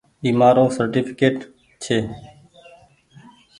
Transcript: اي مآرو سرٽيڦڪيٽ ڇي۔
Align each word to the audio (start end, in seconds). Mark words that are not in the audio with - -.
اي 0.23 0.29
مآرو 0.39 0.65
سرٽيڦڪيٽ 0.77 1.37
ڇي۔ 1.83 1.97